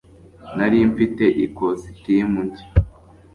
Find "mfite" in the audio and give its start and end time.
0.91-1.23